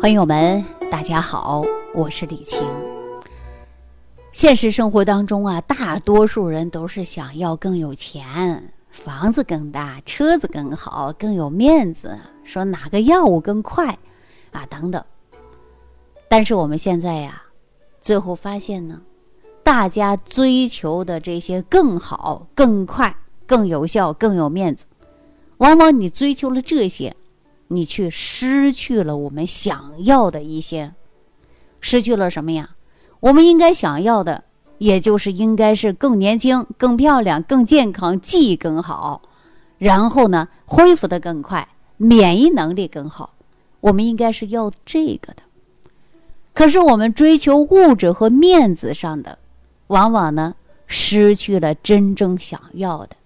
[0.00, 2.64] 朋友们，大家好，我是李晴。
[4.30, 13.98] 现实生活当中啊，大多数人都是想要更有钱，房子更大，车子更好，更有面子，说哪个药物更快
[14.52, 15.02] 啊等等。
[16.28, 17.42] 但是我们现在呀，
[18.00, 19.02] 最后发现呢，
[19.64, 23.12] 大家追求的这些更好、更快、
[23.48, 24.84] 更有效、更有面子，
[25.56, 27.16] 往往你追求了这些。
[27.68, 30.94] 你却失去了我们想要的一些，
[31.80, 32.70] 失去了什么呀？
[33.20, 34.44] 我们应该想要的，
[34.78, 39.22] 也就是应该是更年轻、更漂亮、更健康、记忆更好，
[39.78, 43.34] 然后呢，恢复的更快，免疫能力更好。
[43.80, 45.42] 我们应该是要这个的。
[46.52, 49.38] 可是我们追求物质和面子上的，
[49.88, 50.54] 往往呢，
[50.86, 53.16] 失去了真正想要的。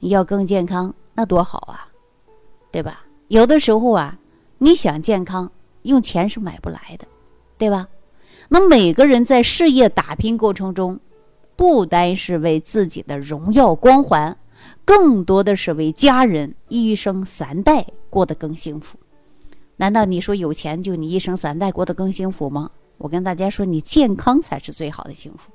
[0.00, 1.88] 要更健康，那多好啊，
[2.70, 3.04] 对吧？
[3.32, 4.18] 有的时候啊，
[4.58, 5.50] 你想健康，
[5.84, 7.06] 用钱是买不来的，
[7.56, 7.88] 对吧？
[8.50, 11.00] 那每个人在事业打拼过程中，
[11.56, 14.36] 不单是为自己的荣耀光环，
[14.84, 18.98] 更多的是为家人一生三代过得更幸福。
[19.76, 22.70] 难道你说有钱就你一生三代过得更幸福吗？
[22.98, 25.50] 我跟大家说，你健康才是最好的幸福。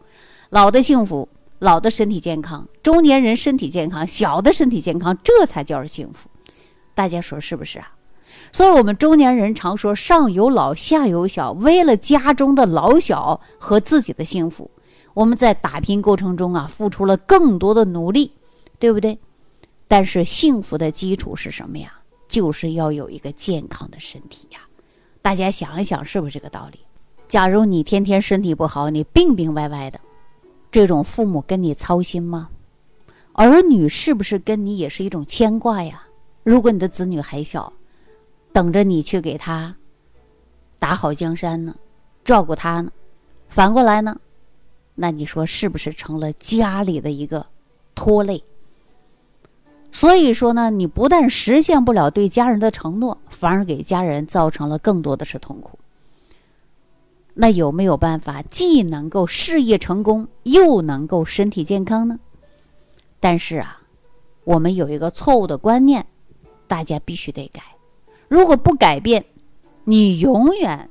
[0.49, 1.29] 老的幸福，
[1.59, 6.27] 老的身体健康；中年人身体健康，小的身体健康，这才叫是幸福。
[6.97, 7.91] 大家说是不是啊？
[8.51, 11.51] 所以，我们中年人常说“上有老，下有小”。
[11.61, 14.71] 为了家中的老小和自己的幸福，
[15.13, 18.31] 我们在打拼过程中啊，付出了更多的努力，
[18.79, 19.19] 对不对？
[19.87, 21.93] 但是，幸福的基础是什么呀？
[22.27, 24.61] 就是要有一个健康的身体呀。
[25.21, 26.79] 大家想一想，是不是这个道理？
[27.27, 29.99] 假如你天天身体不好，你病病歪歪的，
[30.71, 32.49] 这种父母跟你操心吗？
[33.33, 36.05] 儿女是不是跟你也是一种牵挂呀？
[36.47, 37.73] 如果你的子女还小，
[38.53, 39.75] 等着你去给他
[40.79, 41.75] 打好江山呢，
[42.23, 42.89] 照顾他呢，
[43.49, 44.17] 反过来呢，
[44.95, 47.47] 那你说是不是成了家里的一个
[47.93, 48.41] 拖累？
[49.91, 55.77] 所以说呢，你不但实现不了对家人的承诺，反而给家人造成了更多的是痛苦。
[57.33, 62.17] 那有没有办法既能够事业成功，又能够身体健康呢？
[63.19, 63.81] 但是啊，
[64.45, 66.05] 我们有一个错误的观念。
[66.67, 67.61] 大家必须得改，
[68.27, 69.25] 如果不改变，
[69.85, 70.89] 你永远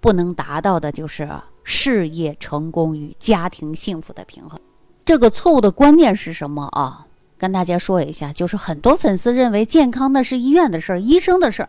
[0.00, 1.28] 不能达到的就是
[1.62, 4.58] 事业成功与家庭幸福的平衡。
[5.04, 7.06] 这个错误的观念是什么啊？
[7.36, 11.68] 跟大家说一下，就是很多粉丝认为健康的是医院的事儿、医生的事儿。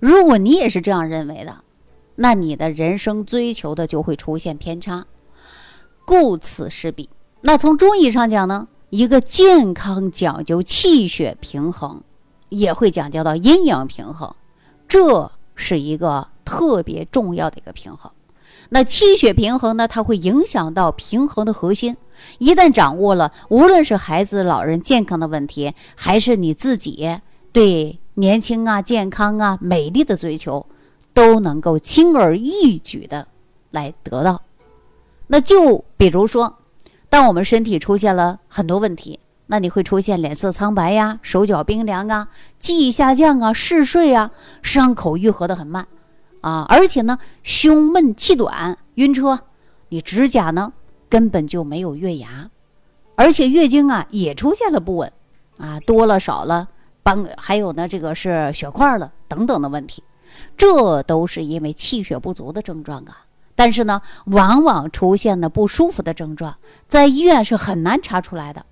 [0.00, 1.64] 如果你也是这样认为的，
[2.16, 5.06] 那你的人生追求的就会出现偏差。
[6.04, 7.08] 顾此失彼。
[7.40, 12.02] 那从中医上讲呢，一个健康讲究气血平衡。
[12.48, 14.34] 也会讲究到阴阳平衡，
[14.86, 18.10] 这是一个特别重要的一个平衡。
[18.70, 19.88] 那气血平衡呢？
[19.88, 21.96] 它会影响到平衡的核心。
[22.38, 27.18] 一旦掌握了，无论是孩子、老人健康的问题，还是你自己
[27.52, 30.66] 对年轻啊、健康啊、美丽的追求，
[31.14, 33.26] 都能够轻而易举的
[33.70, 34.42] 来得到。
[35.28, 36.58] 那就比如说，
[37.08, 39.18] 当我们身体出现了很多问题。
[39.50, 42.28] 那你会出现脸色苍白呀、手脚冰凉啊、
[42.58, 44.30] 记忆下降啊、嗜睡啊、
[44.62, 45.86] 伤口愈合的很慢
[46.42, 49.40] 啊，而且呢，胸闷气短、晕车，
[49.88, 50.72] 你指甲呢
[51.08, 52.50] 根本就没有月牙，
[53.16, 55.10] 而且月经啊也出现了不稳
[55.56, 56.68] 啊，多了少了，
[57.02, 60.02] 斑还有呢这个是血块了等等的问题，
[60.58, 63.24] 这都是因为气血不足的症状啊。
[63.54, 66.54] 但是呢，往往出现的不舒服的症状，
[66.86, 68.64] 在医院是很难查出来的。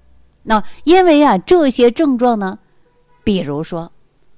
[0.49, 2.59] 那因为啊，这些症状呢，
[3.25, 3.91] 比如说，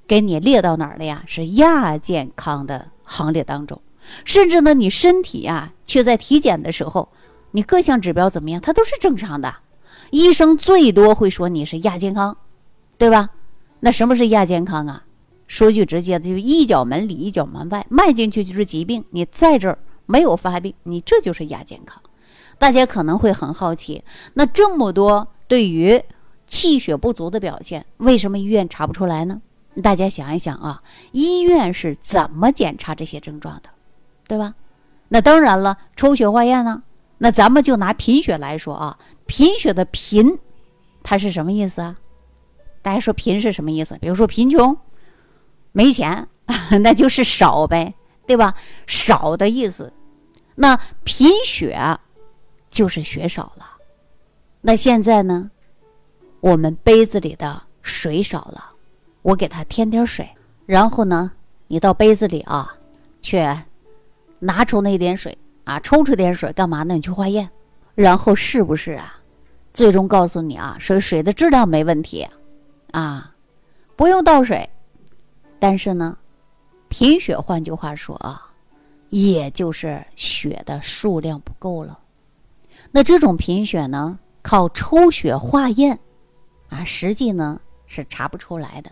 [0.06, 1.22] 给你列到哪儿了呀？
[1.26, 3.78] 是亚健康的行列当中，
[4.24, 7.10] 甚至呢，你身体啊，却在体检的时候，
[7.50, 8.58] 你各项指标怎么样？
[8.58, 9.54] 它都是正常的，
[10.10, 12.38] 医生最多会说你是亚健康，
[12.96, 13.28] 对吧？
[13.80, 15.04] 那什么是亚健康啊？
[15.46, 19.04] 说句直接的，就一脚门里一脚门外，迈进去就是疾病。
[19.10, 22.02] 你在这儿没有发病，你这就是亚健康。
[22.58, 25.28] 大家可能会很好奇，那这么多。
[25.48, 26.00] 对于
[26.46, 29.42] 气血不足的表现，为什么医院查不出来呢？
[29.82, 33.70] 大家想一想啊，医院是怎么检查这些症状的，
[34.26, 34.54] 对吧？
[35.08, 36.82] 那当然了，抽血化验呢。
[37.18, 40.38] 那咱们就拿贫血来说啊，贫血的贫，
[41.02, 41.96] 它是什么意思啊？
[42.82, 43.96] 大家说贫是什么意思？
[44.00, 44.76] 比如说贫穷、
[45.72, 46.28] 没钱，
[46.82, 47.94] 那就是少呗，
[48.26, 48.54] 对吧？
[48.86, 49.92] 少的意思。
[50.56, 51.98] 那贫血
[52.68, 53.77] 就是血少了。
[54.60, 55.50] 那现在呢？
[56.40, 58.64] 我们杯子里的水少了，
[59.22, 60.28] 我给它添点水，
[60.66, 61.32] 然后呢，
[61.66, 62.72] 你到杯子里啊，
[63.20, 63.44] 去
[64.38, 66.94] 拿出那点水啊，抽出点水干嘛呢？
[66.94, 67.48] 你去化验，
[67.96, 69.18] 然后是不是啊？
[69.74, 72.24] 最终告诉你啊，水水的质量没问题
[72.92, 73.34] 啊，
[73.96, 74.68] 不用倒水，
[75.58, 76.16] 但是呢，
[76.88, 78.50] 贫血，换句话说啊，
[79.08, 81.98] 也就是血的数量不够了。
[82.92, 84.18] 那这种贫血呢，
[84.48, 85.98] 靠抽血化验
[86.70, 88.90] 啊，实际呢是查不出来的。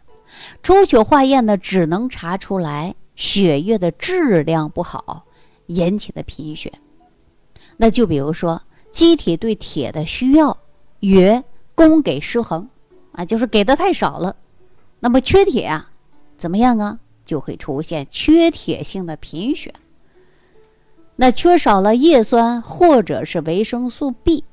[0.63, 5.25] 抽血化验呢，只能查出来血液的质量不好
[5.69, 6.71] 引起的贫血。
[7.79, 8.61] 那就比如说，
[8.91, 10.55] 机体对铁的需要
[11.01, 11.43] 与
[11.75, 12.69] 供给失衡
[13.13, 14.37] 啊，就是给的太少了，
[15.01, 15.91] 那么缺铁啊，
[16.37, 19.73] 怎么样啊，就会出现缺铁性的贫血。
[21.15, 24.45] 那缺少了叶酸或者是维生素 B，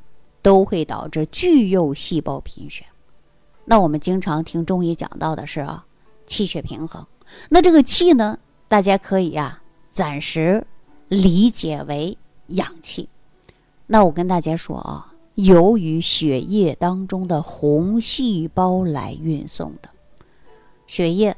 [0.43, 2.85] 都会导致巨幼细胞贫血。
[3.65, 5.83] 那我们经常听中医讲到的是啊，
[6.27, 7.03] 气血平衡。
[7.49, 8.37] 那这个气呢，
[8.67, 10.67] 大家可以啊暂时
[11.07, 12.15] 理解为
[12.47, 13.09] 氧气。
[13.87, 19.89] 那我跟大家说啊，由于血液当中的红细胞来运送的，
[20.85, 21.35] 血液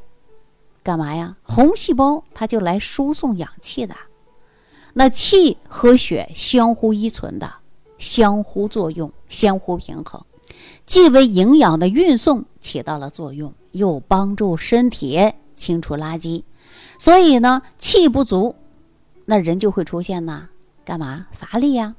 [0.82, 1.38] 干嘛呀？
[1.44, 3.96] 红细胞它就来输送氧气的。
[4.94, 7.54] 那气和血相互依存的，
[7.98, 10.24] 相互作用，相互平衡。
[10.86, 16.44] 既为营养的运送起到了作用，又帮助身体清除垃圾。
[16.98, 18.56] 所以呢，气不足，
[19.26, 20.50] 那人就会出现呐，
[20.86, 21.96] 干嘛乏力呀、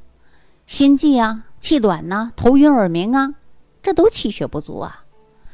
[0.67, 3.35] 心悸啊、气短呐、头晕耳鸣啊，
[3.83, 5.05] 这都气血不足啊。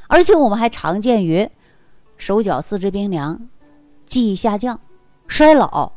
[0.09, 1.49] 而且我们还常见于
[2.19, 3.49] 手脚四肢冰凉、
[4.05, 4.79] 记忆下降、
[5.27, 5.93] 衰老、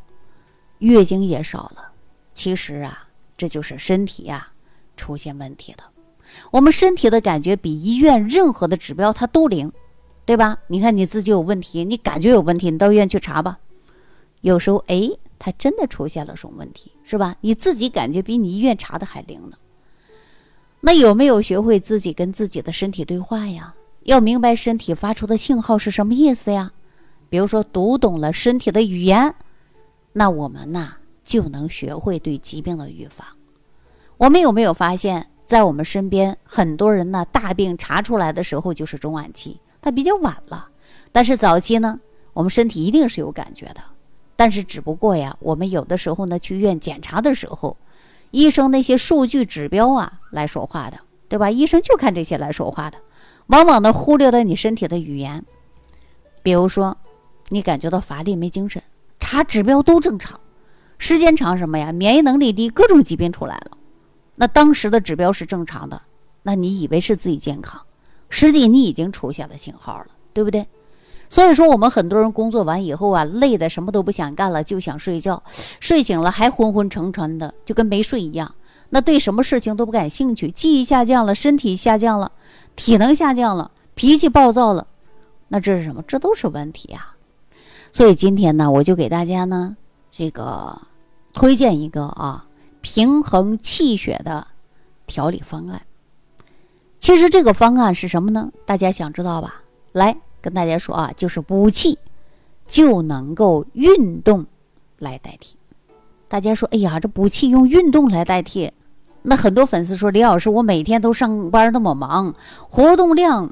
[0.80, 1.92] 月经也少了。
[2.34, 3.05] 其实啊，
[3.38, 4.50] 这就是身体呀
[4.98, 5.90] 出现问题了。
[6.52, 9.72] 我们身体的感觉比医院任何的指标它都灵，
[10.26, 10.58] 对吧？
[10.68, 13.60] 你看你自己有问题，你感觉有问题，你到医院去查吧。
[14.42, 17.36] 有时候哎，它真的出现了什么问题，是吧？
[17.42, 19.58] 你自己感觉比你医院查的还灵呢。
[20.82, 23.74] 那有没有学会自己跟自己的身体对话呀？
[24.04, 26.72] 要明白身体发出的信号是什么意思呀？
[27.28, 29.34] 比如说读懂了身体的语言，
[30.14, 33.27] 那我们呐就能学会对疾病的预防。
[34.16, 35.27] 我们有没有发现？
[35.44, 40.69] 在我们身边，很多人呢，大病查出来的时候就是中晚期，它比较晚了。
[41.12, 42.00] 但是早期呢，
[42.33, 43.81] 我们身体一定是有感觉的。
[44.36, 47.77] 但是只不过呀，我们有的时候呢，去医院检查的时候，
[48.31, 50.98] 医生那些数据指标啊来说话的，
[51.30, 51.51] 对吧？
[51.51, 52.98] 医生就看这些来说话的，
[53.45, 55.45] 往往呢忽略了你身体的语言。
[56.42, 56.98] 比如说，
[57.50, 58.81] 你感觉到乏力、没精神，
[59.19, 60.39] 查指标都正常，
[60.98, 61.92] 时间长什么呀？
[61.92, 63.78] 免疫能力低，各种疾病出来了。
[64.36, 66.02] 那当时的指标是正常的，
[66.44, 67.82] 那你以为是自己健康，
[68.30, 70.68] 实际你已经出现了信号了，对不对？
[71.28, 75.42] 所以说，我们很多人工作完以后啊，累的什么都不想干了，就想睡觉，
[75.80, 78.54] 睡醒了还昏昏沉沉的，就跟没睡一样。
[78.92, 82.32] 那对什么事情都不感兴趣，记忆下降了，身体下降了，
[82.76, 84.88] 体能下降了，脾气暴躁了，
[85.48, 86.04] 那这是什么？
[86.04, 87.16] 这都是问题啊。
[87.92, 89.76] 所以今天呢，我就给大家呢，
[90.18, 90.82] 这个
[91.34, 92.46] 推荐一个啊。
[92.80, 94.46] 平衡气血的
[95.08, 95.82] 调理方案，
[97.00, 98.52] 其实这个方案是什么呢？
[98.64, 99.64] 大家想知道吧？
[99.92, 101.98] 来跟大家说啊，就是补气
[102.68, 104.46] 就能够运动
[105.00, 105.58] 来代替。
[106.28, 108.72] 大家说，哎呀，这补气用运动来代替，
[109.24, 112.36] 那很多粉丝说，李老师，我每天都上班那么忙，
[112.70, 113.51] 活动量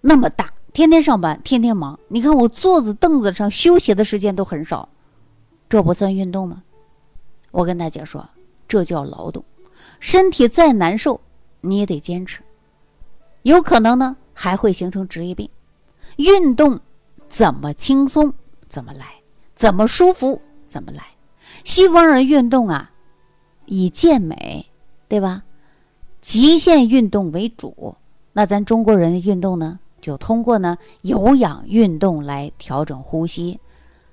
[0.00, 4.88] 那么大，天天上班，天天忙，你看我坐在凳子上休息的时间都很少，
[5.68, 6.62] 这不算运动吗？
[7.50, 8.28] 我跟大家说。
[8.66, 9.42] 这叫劳动，
[9.98, 11.22] 身体再难受，
[11.62, 12.42] 你也得坚持。
[13.44, 15.48] 有可能呢，还会形成职业病。
[16.16, 16.78] 运动
[17.30, 18.34] 怎么轻松
[18.68, 19.06] 怎么来，
[19.54, 21.02] 怎么舒服怎么来。
[21.64, 22.90] 西方人运动啊，
[23.64, 24.66] 以健美，
[25.08, 25.44] 对吧？
[26.20, 27.96] 极限运动为主。
[28.34, 33.58] 那咱中国人的运动呢，就通过呢有氧运动来调整呼吸，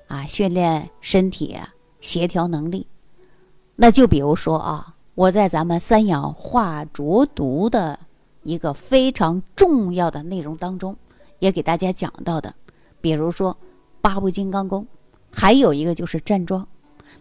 [0.07, 1.57] 啊，训练身体
[2.01, 2.87] 协调能力。
[3.75, 7.99] 那就比如说啊，我在咱们三氧化浊毒的
[8.43, 10.95] 一个非常重要的内容当中，
[11.39, 12.53] 也给大家讲到的，
[13.01, 13.57] 比如说
[14.01, 14.87] 八步金刚功，
[15.31, 16.67] 还有一个就是站桩。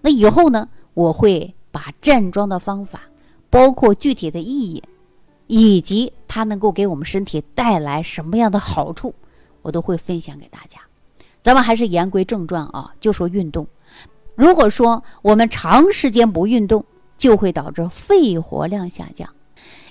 [0.00, 3.02] 那以后呢，我会把站桩的方法，
[3.50, 4.82] 包括具体的意义，
[5.46, 9.14] 以及它能够给我们身体带来什么样的好处，
[9.62, 10.80] 我都会分享给大家。
[11.44, 13.66] 咱们还是言归正传啊，就说运动。
[14.34, 16.82] 如果说我们长时间不运动，
[17.18, 19.28] 就会导致肺活量下降，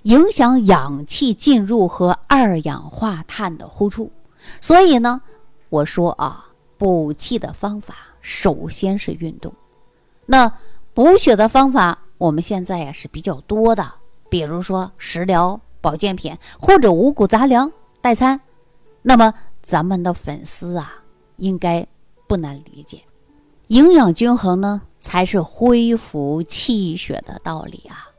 [0.01, 4.11] 影响氧气进入和二氧化碳的呼出。
[4.59, 5.21] 所以呢，
[5.69, 6.47] 我说啊，
[6.79, 9.53] 补气的方法首先是运动。
[10.25, 10.51] 那
[10.95, 13.93] 补血的方法，我们现在呀是比较多的，
[14.27, 18.41] 比如说食疗、保健品或者五谷杂粮代餐。
[19.03, 19.31] 那么
[19.61, 21.02] 咱们的粉丝啊，
[21.37, 21.85] 应该
[22.27, 23.01] 不难理解，
[23.67, 28.09] 营养均衡呢才是恢复气血的道理啊。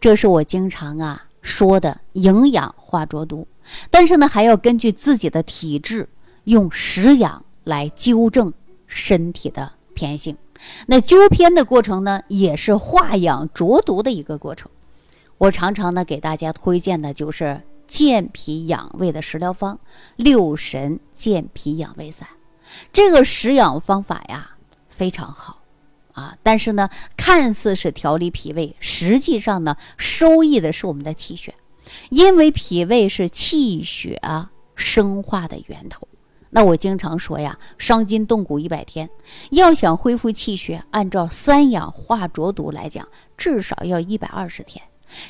[0.00, 3.46] 这是我经常啊说的营养化浊毒，
[3.90, 6.08] 但是呢还要根据自己的体质。
[6.44, 8.50] 用食养来纠正
[8.86, 10.34] 身体的偏性，
[10.86, 14.70] 那纠偏的过程呢，也是化养浊毒的一个过程。
[15.36, 19.80] 我常常呢给大家推荐的就是健脾养胃的食疗方——
[20.14, 22.28] 六神健脾养胃散。
[22.92, 24.50] 这个食养方法呀
[24.90, 25.62] 非常好
[26.12, 31.54] 啊，但是呢，看似是调理脾胃，实际上呢，收益的是我们的气血，
[32.10, 34.20] 因为脾胃是气血
[34.76, 36.06] 生化的源头。
[36.50, 39.08] 那我经常说呀，伤筋动骨一百天，
[39.50, 44.84] 要想恢复气血，按照三养化浊毒来讲，至少要一百二十天。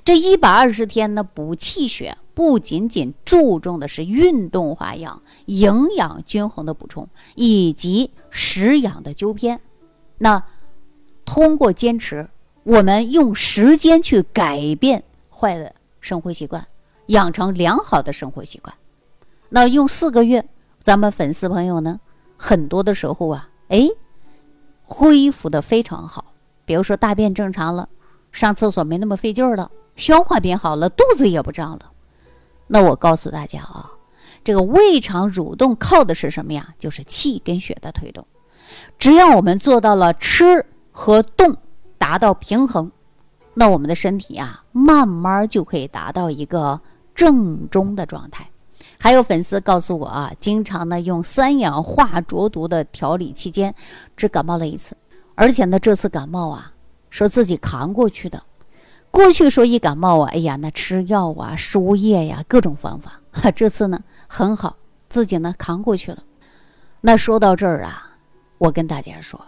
[0.04, 9.60] 这一百二十天呢，补气血不仅仅注重的是运动化养、营养均衡的补充，以及食养的纠偏。
[10.18, 10.44] 那
[11.24, 12.30] 通过坚持，
[12.62, 16.64] 我们用时间去改变坏的生活习惯，
[17.06, 18.72] 养成良好的生活习惯。
[19.48, 20.48] 那用四个月。
[20.80, 21.98] 咱们粉丝朋友呢，
[22.36, 23.88] 很多的时候啊，哎，
[24.84, 26.26] 恢复的非常好。
[26.64, 27.88] 比如说大便正常了，
[28.30, 31.90] 上厕所没那么费劲了，消化变好了，肚子也不胀了。
[32.68, 33.90] 那我告诉大家啊，
[34.44, 36.74] 这个胃肠蠕动靠的是什么呀？
[36.78, 38.26] 就是气跟血的推动。
[38.98, 41.56] 只要我们做到了吃和动
[41.96, 42.92] 达到平衡，
[43.54, 46.80] 那我们的身体啊，慢慢就可以达到一个
[47.14, 48.48] 正中的状态。
[49.00, 53.74] 还有粉丝告诉我啊，经常呢用三氧化浊毒的调理期间，
[54.16, 54.96] 只感冒了一次，
[55.34, 56.72] 而且呢这次感冒啊，
[57.08, 58.42] 说自己扛过去的。
[59.10, 64.76] 过去说一感冒啊，哎呀那吃药啊、输液呀各种方法，哈， 这次呢很好，
[65.08, 66.22] 自己呢扛过去了。
[67.00, 68.16] 那说到这儿啊，
[68.58, 69.40] 我跟大家说，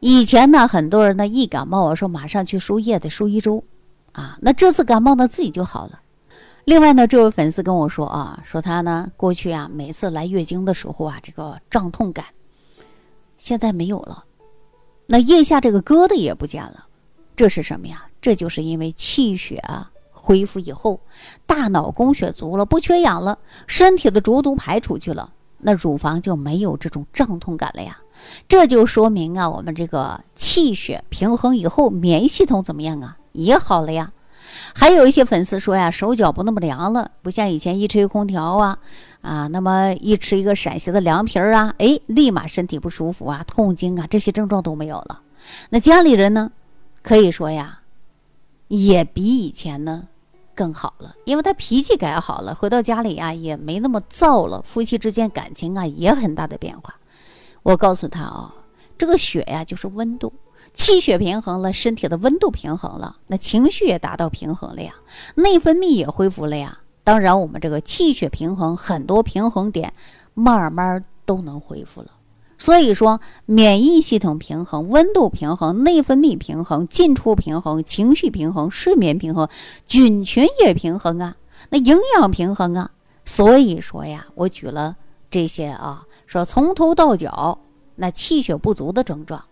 [0.00, 3.62] 以前呢很多人呢一感冒啊说马上去输液得输一周，
[4.12, 6.00] 啊，那这次感冒呢自己就好了。
[6.64, 12.24] 另外呢，这位粉丝跟我说啊，说他呢过去啊每次来月经的时候啊，这个胀痛感
[13.38, 14.24] 现在没有了，
[15.06, 16.86] 那腋下这个疙瘩也不见了，
[17.36, 18.04] 这是什么呀？
[18.26, 20.98] 这就是因为气血啊恢复以后，
[21.46, 27.98] 大脑供血足了，不缺氧了，身体的浊毒排出去了，那乳房就没有这种胀痛感了呀。
[28.48, 33.16] 这就说明啊，我们这个气血平衡以后，免疫系统怎么样啊？
[33.30, 34.10] 也好了呀。
[34.74, 38.76] 还有一些粉丝说呀，手脚不那么凉了，不像以前一吹空调啊，
[39.20, 45.20] 啊，那么一吃一个陕西的凉皮儿啊，哎，立马身体不舒服啊，痛经啊，这些症状都没有了。
[45.70, 46.50] 那家里人呢，
[47.04, 47.78] 可以说呀，
[48.68, 50.08] 也比以前呢
[50.54, 56.94] 更好了，因为他脾气改好了，回到家里啊也没那么燥了，夫妻之间感情啊也很大的变化。
[57.62, 58.54] 我告诉他啊，
[58.96, 60.32] 这个血呀就是温度。
[60.72, 64.94] 气血平衡了，身体的温度平衡了，那情绪也达到平衡了呀，
[65.34, 66.78] 内分泌也恢复了呀。
[67.02, 69.94] 当然，我们这个气血平衡，很多平衡点
[70.34, 72.08] 慢慢都能恢复了。
[72.58, 79.48] 所以说，免疫系统平衡、温度平衡、内分泌平衡、进出平衡、情绪平衡、睡眠平衡、
[79.84, 81.36] 菌群也平衡啊，
[81.70, 82.90] 那营养平衡啊。
[83.24, 84.96] 所以说呀，我举了
[85.30, 87.58] 这些啊，说从头到脚
[87.96, 89.42] 那气血不足的症状。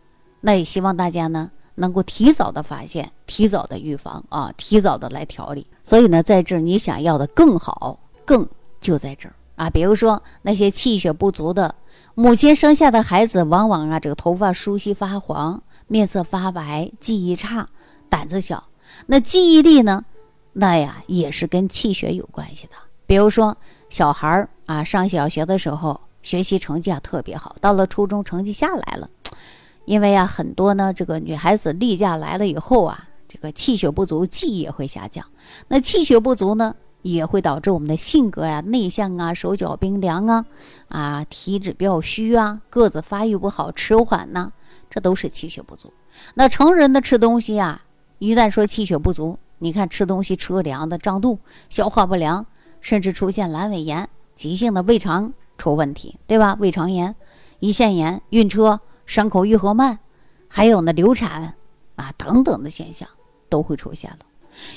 [0.40, 5.66] 那也希望大家呢能够提早的发现，提早的预防啊，提早的来调理。
[5.82, 8.48] 所以呢，在这儿你想要的更好，更
[8.80, 9.70] 就在这儿啊。
[9.70, 11.74] 比如说那些气血不足的
[12.14, 17.68] 母亲生下的孩子，往往啊这个头发疏稀发黄，面色发白，记忆差，
[18.08, 18.64] 胆子小。
[19.06, 20.04] 那记忆力呢，
[20.52, 22.74] 那呀也是跟气血有关系的。
[23.06, 23.56] 比如说
[23.90, 29.08] 小孩儿啊上小学的时候学习成绩啊特别好，到了初中成绩下来了。
[29.84, 35.26] 因为啊，很多呢，这个女孩子例假来了以后啊，这个气血不足，记忆也会下降。
[35.68, 40.44] 那气血不足呢，也会导致我们的性格呀内向啊，手脚冰凉啊，
[40.88, 44.50] 啊，体质比较虚啊，个子发育不好，迟缓呐，
[44.90, 45.92] 这都是气血不足。
[46.34, 47.84] 那成人的吃东西啊，
[48.18, 52.44] 一旦说气血不足，你看吃东西吃个凉的，胀肚，消化不良，
[52.80, 56.56] 甚至出现阑尾炎，急性的胃肠出问题，对吧？
[56.58, 57.14] 胃肠炎、
[57.60, 58.80] 胰腺炎、晕车。
[59.06, 59.98] 伤口愈合慢，
[60.48, 61.54] 还有呢流产
[61.94, 63.06] 啊等等的现象
[63.50, 64.20] 都会出现了，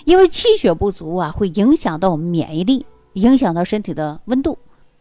[0.06, 4.58] 因为气血不足啊，会影响到我们免疫力，影响到身体的温度，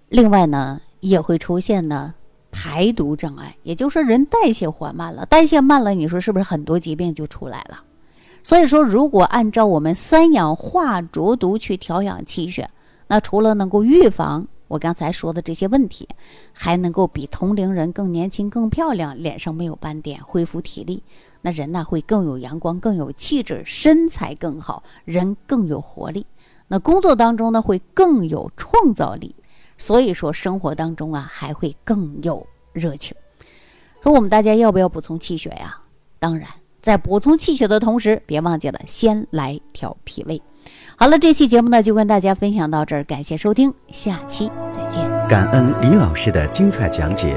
[0.09, 2.15] 另外呢也会出现呢
[2.51, 7.83] 排毒障碍，也就是说人代谢缓慢了，代谢慢了，你说是不是很多疾病就出来了？
[8.43, 12.71] 所以说，如果按照我们三氧化浊毒去调养气血，
[13.09, 16.09] 那除了能够预防我刚才说的这些问题，
[16.53, 21.03] 还能够比同龄人更年轻、更漂亮，脸上没有斑点，恢复体力，
[21.47, 26.27] 那人呢会更有阳光、更有气质，身材更好，人更有活力。
[26.67, 29.33] 那工作当中呢会更有创造力，
[29.79, 33.15] 所以说生活当中啊还会更有热情。
[34.03, 35.79] 说我们大家要不要补充气血呀？
[36.19, 36.49] 当然。
[36.83, 40.43] 在补充气血的同时，别忘记了先来调脾胃。
[40.97, 45.09] 好了，这期节目呢就跟大家分享到这儿，感谢收听，下期再见。
[45.29, 47.37] 感恩李老师的精彩讲解。